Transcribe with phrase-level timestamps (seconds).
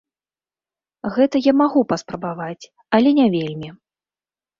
[1.17, 2.69] Гэта я магу паспрабаваць,
[2.99, 3.69] але не вельмі.